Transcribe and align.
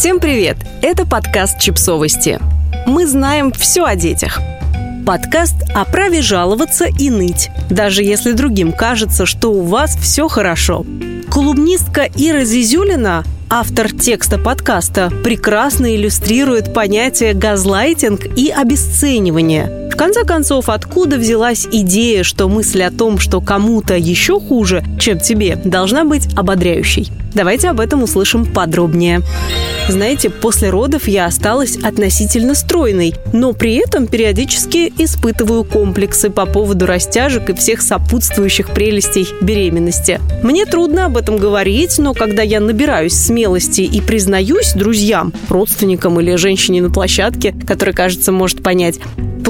Всем 0.00 0.18
привет! 0.18 0.56
Это 0.80 1.04
подкаст 1.04 1.58
«Чипсовости». 1.60 2.40
Мы 2.86 3.06
знаем 3.06 3.52
все 3.52 3.84
о 3.84 3.96
детях. 3.96 4.40
Подкаст 5.04 5.56
о 5.74 5.84
праве 5.84 6.22
жаловаться 6.22 6.86
и 6.86 7.10
ныть, 7.10 7.50
даже 7.68 8.02
если 8.02 8.32
другим 8.32 8.72
кажется, 8.72 9.26
что 9.26 9.52
у 9.52 9.60
вас 9.60 9.94
все 9.96 10.26
хорошо. 10.26 10.86
Колумнистка 11.30 12.08
Ира 12.16 12.44
Зизюлина 12.44 13.24
автор 13.50 13.92
текста 13.92 14.38
подкаста, 14.38 15.12
прекрасно 15.22 15.94
иллюстрирует 15.94 16.72
понятие 16.72 17.34
газлайтинг 17.34 18.24
и 18.38 18.48
обесценивание. 18.48 19.89
Конце 20.00 20.24
концов, 20.24 20.70
откуда 20.70 21.18
взялась 21.18 21.68
идея, 21.70 22.22
что 22.22 22.48
мысль 22.48 22.84
о 22.84 22.90
том, 22.90 23.18
что 23.18 23.42
кому-то 23.42 23.94
еще 23.94 24.40
хуже, 24.40 24.82
чем 24.98 25.18
тебе, 25.18 25.56
должна 25.62 26.06
быть 26.06 26.26
ободряющей? 26.34 27.12
Давайте 27.34 27.68
об 27.68 27.80
этом 27.80 28.02
услышим 28.02 28.46
подробнее. 28.46 29.20
Знаете, 29.90 30.30
после 30.30 30.70
родов 30.70 31.06
я 31.06 31.26
осталась 31.26 31.76
относительно 31.76 32.54
стройной, 32.54 33.14
но 33.34 33.52
при 33.52 33.74
этом 33.74 34.06
периодически 34.06 34.90
испытываю 34.96 35.64
комплексы 35.64 36.30
по 36.30 36.46
поводу 36.46 36.86
растяжек 36.86 37.50
и 37.50 37.54
всех 37.54 37.82
сопутствующих 37.82 38.70
прелестей 38.70 39.28
беременности. 39.42 40.18
Мне 40.42 40.64
трудно 40.64 41.06
об 41.06 41.18
этом 41.18 41.36
говорить, 41.36 41.98
но 41.98 42.14
когда 42.14 42.42
я 42.42 42.60
набираюсь 42.60 43.12
смелости 43.12 43.82
и 43.82 44.00
признаюсь 44.00 44.72
друзьям, 44.72 45.34
родственникам 45.50 46.18
или 46.20 46.36
женщине 46.36 46.80
на 46.80 46.90
площадке, 46.90 47.54
которая, 47.66 47.94
кажется, 47.94 48.32
может 48.32 48.62
понять, 48.62 48.98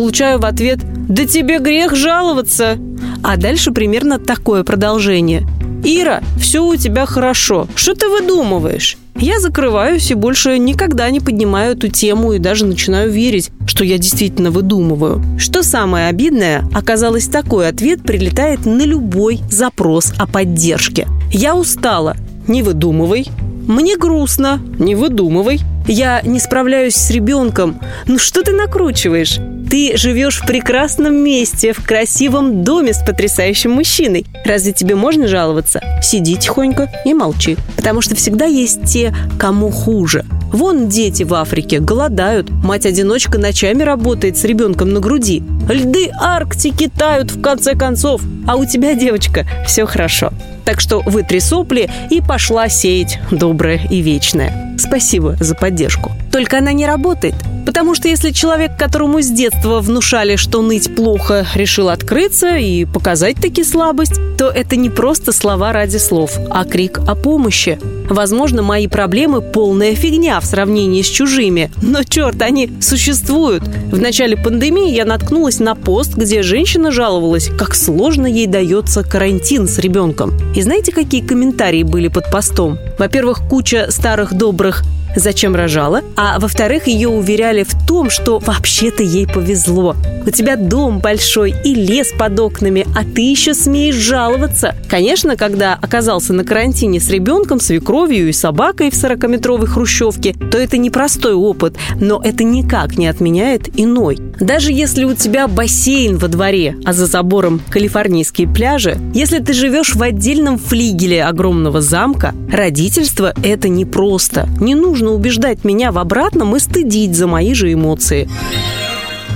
получаю 0.00 0.38
в 0.38 0.46
ответ 0.46 0.78
«Да 1.08 1.26
тебе 1.26 1.58
грех 1.58 1.94
жаловаться!» 1.94 2.78
А 3.22 3.36
дальше 3.36 3.70
примерно 3.70 4.18
такое 4.18 4.64
продолжение– 4.64 5.46
«Ира, 5.82 6.20
все 6.38 6.62
у 6.64 6.76
тебя 6.76 7.06
хорошо. 7.06 7.66
Что 7.74 7.94
ты 7.94 8.08
выдумываешь?» 8.08 8.98
Я 9.16 9.40
закрываюсь 9.40 10.10
и 10.10 10.14
больше 10.14 10.58
никогда 10.58 11.08
не 11.10 11.20
поднимаю 11.20 11.72
эту 11.72 11.88
тему 11.88 12.32
и 12.32 12.38
даже 12.38 12.66
начинаю 12.66 13.10
верить, 13.10 13.50
что 13.66 13.84
я 13.84 13.96
действительно 13.98 14.50
выдумываю. 14.50 15.22
Что 15.38 15.62
самое 15.62 16.08
обидное, 16.08 16.64
оказалось 16.74 17.28
такой 17.28 17.68
ответ 17.68 18.02
прилетает 18.02 18.66
на 18.66 18.82
любой 18.82 19.40
запрос 19.50 20.12
о 20.18 20.26
поддержке. 20.26 21.06
Я 21.32 21.54
устала. 21.56 22.16
Не 22.46 22.62
выдумывай. 22.62 23.26
Мне 23.66 23.96
грустно. 23.96 24.60
Не 24.78 24.94
выдумывай. 24.94 25.60
Я 25.86 26.20
не 26.22 26.40
справляюсь 26.40 26.94
с 26.94 27.10
ребенком. 27.10 27.80
Ну 28.06 28.18
что 28.18 28.42
ты 28.42 28.52
накручиваешь? 28.52 29.38
Ты 29.70 29.96
живешь 29.96 30.40
в 30.40 30.46
прекрасном 30.46 31.14
месте, 31.14 31.72
в 31.72 31.84
красивом 31.84 32.64
доме 32.64 32.92
с 32.92 32.98
потрясающим 32.98 33.70
мужчиной. 33.70 34.26
Разве 34.44 34.72
тебе 34.72 34.96
можно 34.96 35.28
жаловаться? 35.28 35.80
Сиди 36.02 36.36
тихонько 36.36 36.90
и 37.04 37.14
молчи. 37.14 37.56
Потому 37.76 38.00
что 38.00 38.16
всегда 38.16 38.46
есть 38.46 38.84
те, 38.84 39.14
кому 39.38 39.70
хуже. 39.70 40.24
Вон 40.52 40.88
дети 40.88 41.22
в 41.22 41.32
Африке 41.34 41.78
голодают. 41.78 42.50
Мать-одиночка 42.50 43.38
ночами 43.38 43.84
работает 43.84 44.36
с 44.36 44.42
ребенком 44.42 44.92
на 44.92 44.98
груди. 44.98 45.40
Льды 45.68 46.10
Арктики 46.20 46.88
тают 46.88 47.30
в 47.30 47.40
конце 47.40 47.76
концов. 47.76 48.22
А 48.48 48.56
у 48.56 48.64
тебя, 48.64 48.94
девочка, 48.94 49.46
все 49.68 49.86
хорошо. 49.86 50.32
Так 50.64 50.80
что 50.80 51.00
вытри 51.06 51.38
сопли 51.38 51.88
и 52.10 52.20
пошла 52.20 52.68
сеять 52.68 53.20
доброе 53.30 53.86
и 53.88 54.00
вечное. 54.00 54.76
Спасибо 54.78 55.36
за 55.38 55.54
поддержку. 55.54 56.10
Только 56.32 56.58
она 56.58 56.72
не 56.72 56.86
работает. 56.86 57.34
Потому 57.80 57.94
что 57.94 58.08
если 58.08 58.30
человек, 58.30 58.76
которому 58.76 59.22
с 59.22 59.30
детства 59.30 59.80
внушали, 59.80 60.36
что 60.36 60.60
ныть 60.60 60.94
плохо, 60.94 61.46
решил 61.54 61.88
открыться 61.88 62.58
и 62.58 62.84
показать 62.84 63.36
таки 63.36 63.64
слабость, 63.64 64.20
то 64.36 64.50
это 64.50 64.76
не 64.76 64.90
просто 64.90 65.32
слова 65.32 65.72
ради 65.72 65.96
слов, 65.96 66.36
а 66.50 66.66
крик 66.66 66.98
о 66.98 67.14
помощи. 67.14 67.78
Возможно, 68.10 68.62
мои 68.62 68.86
проблемы 68.86 69.40
полная 69.40 69.94
фигня 69.94 70.40
в 70.40 70.44
сравнении 70.44 71.00
с 71.00 71.06
чужими, 71.06 71.70
но 71.80 72.02
черт, 72.02 72.42
они 72.42 72.70
существуют. 72.82 73.62
В 73.62 73.98
начале 73.98 74.36
пандемии 74.36 74.92
я 74.92 75.06
наткнулась 75.06 75.58
на 75.58 75.74
пост, 75.74 76.16
где 76.16 76.42
женщина 76.42 76.90
жаловалась, 76.90 77.48
как 77.58 77.74
сложно 77.74 78.26
ей 78.26 78.46
дается 78.46 79.02
карантин 79.04 79.66
с 79.66 79.78
ребенком. 79.78 80.34
И 80.54 80.60
знаете, 80.60 80.92
какие 80.92 81.22
комментарии 81.22 81.82
были 81.82 82.08
под 82.08 82.30
постом? 82.30 82.78
Во-первых, 82.98 83.40
куча 83.48 83.86
старых 83.90 84.34
добрых 84.34 84.84
зачем 85.16 85.54
рожала, 85.54 86.02
а 86.16 86.38
во-вторых, 86.38 86.86
ее 86.86 87.08
уверяли 87.08 87.64
в 87.64 87.86
том, 87.86 88.10
что 88.10 88.38
вообще-то 88.38 89.02
ей 89.02 89.26
повезло. 89.26 89.96
У 90.26 90.30
тебя 90.30 90.56
дом 90.56 91.00
большой 91.00 91.54
и 91.64 91.74
лес 91.74 92.12
под 92.16 92.38
окнами, 92.38 92.86
а 92.94 93.04
ты 93.04 93.22
еще 93.22 93.54
смеешь 93.54 93.94
жаловаться. 93.94 94.74
Конечно, 94.88 95.36
когда 95.36 95.78
оказался 95.80 96.32
на 96.32 96.44
карантине 96.44 97.00
с 97.00 97.08
ребенком, 97.08 97.58
свекровью 97.58 98.28
и 98.28 98.32
собакой 98.32 98.90
в 98.90 98.94
40-метровой 98.94 99.66
хрущевке, 99.66 100.34
то 100.50 100.58
это 100.58 100.76
непростой 100.76 101.32
опыт, 101.32 101.76
но 102.00 102.20
это 102.22 102.44
никак 102.44 102.98
не 102.98 103.06
отменяет 103.06 103.68
иной. 103.78 104.18
Даже 104.40 104.72
если 104.72 105.04
у 105.04 105.14
тебя 105.14 105.48
бассейн 105.48 106.16
во 106.16 106.28
дворе, 106.28 106.76
а 106.84 106.92
за 106.92 107.06
забором 107.06 107.60
калифорнийские 107.70 108.48
пляжи, 108.48 108.98
если 109.14 109.38
ты 109.38 109.52
живешь 109.52 109.94
в 109.94 110.02
отдельном 110.02 110.58
флигеле 110.58 111.24
огромного 111.24 111.80
замка, 111.80 112.34
родительство– 112.50 113.34
это 113.42 113.68
непросто. 113.68 114.48
Не 114.60 114.74
нужно 115.00 115.14
убеждать 115.14 115.64
меня 115.64 115.92
в 115.92 115.98
обратном 115.98 116.56
и 116.56 116.60
стыдить 116.60 117.16
за 117.16 117.26
мои 117.26 117.54
же 117.54 117.72
эмоции. 117.72 118.28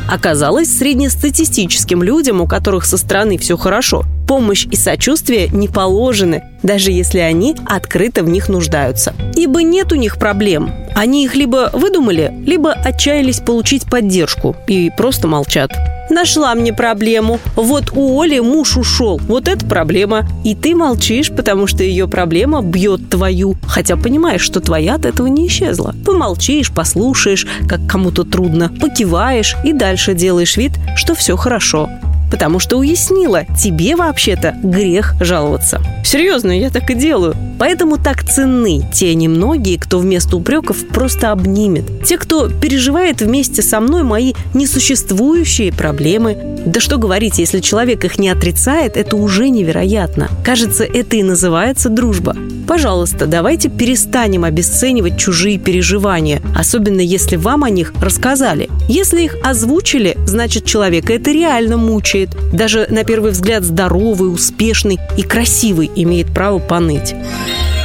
Оказалось, 0.06 0.68
среднестатистическим 0.68 2.02
людям, 2.02 2.42
у 2.42 2.46
которых 2.46 2.84
со 2.84 2.98
стороны 2.98 3.38
все 3.38 3.56
хорошо, 3.56 4.04
помощь 4.28 4.66
и 4.70 4.76
сочувствие 4.76 5.48
не 5.48 5.68
положены, 5.68 6.44
даже 6.62 6.90
если 6.90 7.20
они 7.20 7.56
открыто 7.64 8.22
в 8.22 8.28
них 8.28 8.50
нуждаются. 8.50 9.14
Ибо 9.34 9.62
нет 9.62 9.92
у 9.92 9.96
них 9.96 10.18
проблем. 10.18 10.70
Они 10.94 11.24
их 11.24 11.34
либо 11.34 11.70
выдумали, 11.72 12.34
либо 12.44 12.72
отчаялись 12.72 13.40
получить 13.40 13.86
поддержку 13.86 14.54
и 14.66 14.90
просто 14.94 15.26
молчат. 15.26 15.70
Нашла 16.10 16.54
мне 16.54 16.72
проблему. 16.72 17.40
Вот 17.56 17.92
у 17.94 18.20
Оли 18.20 18.40
муж 18.40 18.76
ушел. 18.76 19.18
Вот 19.26 19.48
это 19.48 19.64
проблема. 19.66 20.28
И 20.44 20.54
ты 20.54 20.74
молчишь, 20.74 21.30
потому 21.30 21.66
что 21.66 21.82
ее 21.82 22.08
проблема 22.08 22.62
бьет 22.62 23.08
твою. 23.08 23.56
Хотя 23.66 23.96
понимаешь, 23.96 24.42
что 24.42 24.60
твоя 24.60 24.94
от 24.94 25.06
этого 25.06 25.26
не 25.26 25.46
исчезла. 25.46 25.94
Помолчишь, 26.04 26.70
послушаешь, 26.70 27.46
как 27.68 27.86
кому-то 27.86 28.24
трудно, 28.24 28.70
покиваешь 28.80 29.56
и 29.64 29.72
дальше 29.72 30.14
делаешь 30.14 30.56
вид, 30.56 30.72
что 30.96 31.14
все 31.14 31.36
хорошо 31.36 31.88
потому 32.34 32.58
что 32.58 32.78
уяснила, 32.78 33.44
тебе 33.56 33.94
вообще-то 33.94 34.56
грех 34.60 35.14
жаловаться. 35.20 35.80
Серьезно, 36.04 36.50
я 36.50 36.68
так 36.68 36.90
и 36.90 36.94
делаю. 36.94 37.36
Поэтому 37.60 37.96
так 37.96 38.24
ценны 38.24 38.82
те 38.92 39.14
немногие, 39.14 39.78
кто 39.78 40.00
вместо 40.00 40.36
упреков 40.36 40.84
просто 40.88 41.30
обнимет. 41.30 42.04
Те, 42.04 42.18
кто 42.18 42.48
переживает 42.48 43.20
вместе 43.22 43.62
со 43.62 43.78
мной 43.78 44.02
мои 44.02 44.32
несуществующие 44.52 45.72
проблемы. 45.72 46.36
Да 46.66 46.80
что 46.80 46.98
говорить, 46.98 47.38
если 47.38 47.60
человек 47.60 48.04
их 48.04 48.18
не 48.18 48.30
отрицает, 48.30 48.96
это 48.96 49.14
уже 49.14 49.48
невероятно. 49.48 50.28
Кажется, 50.44 50.82
это 50.82 51.14
и 51.14 51.22
называется 51.22 51.88
дружба. 51.88 52.34
Пожалуйста, 52.66 53.26
давайте 53.26 53.68
перестанем 53.68 54.44
обесценивать 54.44 55.18
чужие 55.18 55.58
переживания, 55.58 56.40
особенно 56.56 57.00
если 57.00 57.36
вам 57.36 57.62
о 57.64 57.70
них 57.70 57.92
рассказали. 58.00 58.70
Если 58.88 59.22
их 59.22 59.36
озвучили, 59.44 60.16
значит 60.26 60.64
человека 60.64 61.12
это 61.12 61.30
реально 61.30 61.76
мучает 61.76 62.23
работает, 62.24 62.52
даже 62.52 62.86
на 62.90 63.04
первый 63.04 63.32
взгляд 63.32 63.64
здоровый, 63.64 64.32
успешный 64.32 64.98
и 65.16 65.22
красивый 65.22 65.90
имеет 65.94 66.32
право 66.32 66.58
поныть. 66.58 67.14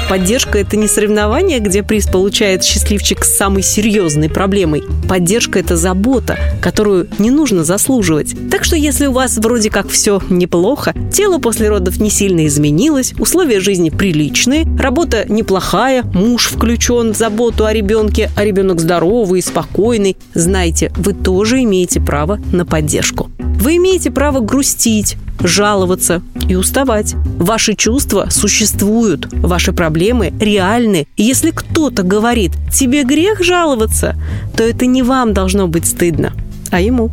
Поддержка– 0.09 0.57
это 0.59 0.75
не 0.75 0.87
соревнование, 0.87 1.59
где 1.59 1.83
приз 1.83 2.07
получает 2.07 2.63
счастливчик 2.63 3.23
с 3.23 3.37
самой 3.37 3.61
серьезной 3.61 4.27
проблемой. 4.27 4.81
Поддержка– 5.07 5.59
это 5.59 5.77
забота, 5.77 6.35
которую 6.63 7.07
не 7.19 7.29
нужно 7.29 7.63
заслуживать. 7.63 8.33
Так 8.49 8.63
что 8.63 8.75
если 8.75 9.05
у 9.05 9.11
вас 9.11 9.37
вроде 9.37 9.69
как 9.69 9.87
все 9.87 10.19
неплохо, 10.31 10.95
тело 11.13 11.37
после 11.37 11.69
родов 11.69 11.99
не 11.99 12.09
сильно 12.09 12.47
изменилось, 12.47 13.13
условия 13.19 13.59
жизни 13.59 13.91
приличные, 13.91 14.65
работа 14.79 15.25
неплохая, 15.29 16.01
муж 16.01 16.47
включен 16.47 17.13
в 17.13 17.15
заботу 17.15 17.65
о 17.65 17.73
ребенке, 17.73 18.31
а 18.35 18.43
ребенок 18.43 18.79
здоровый 18.79 19.41
и 19.41 19.43
спокойный, 19.43 20.17
знайте, 20.33 20.91
вы 20.95 21.13
тоже 21.13 21.61
имеете 21.61 22.01
право 22.01 22.39
на 22.51 22.65
поддержку. 22.65 23.29
Вы 23.59 23.75
имеете 23.75 24.09
право 24.09 24.39
грустить, 24.39 25.17
жаловаться 25.41 26.21
и 26.47 26.55
уставать. 26.55 27.13
Ваши 27.37 27.75
чувства 27.75 28.27
существуют, 28.29 29.27
ваши 29.33 29.73
проблемы 29.73 30.33
реальны. 30.39 31.07
И 31.17 31.23
если 31.23 31.51
кто-то 31.51 32.03
говорит 32.03 32.53
«тебе 32.71 33.03
грех 33.03 33.43
жаловаться», 33.43 34.15
то 34.55 34.63
это 34.63 34.85
не 34.85 35.03
вам 35.03 35.33
должно 35.33 35.67
быть 35.67 35.85
стыдно, 35.85 36.33
а 36.71 36.79
ему. 36.79 37.11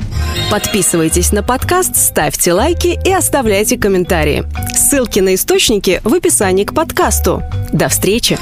Подписывайтесь 0.50 1.32
на 1.32 1.42
подкаст, 1.42 1.96
ставьте 1.96 2.52
лайки 2.52 2.98
и 3.04 3.12
оставляйте 3.12 3.76
комментарии. 3.76 4.44
Ссылки 4.74 5.18
на 5.18 5.34
источники 5.34 6.00
в 6.04 6.14
описании 6.14 6.64
к 6.64 6.74
подкасту. 6.74 7.42
До 7.72 7.88
встречи! 7.88 8.38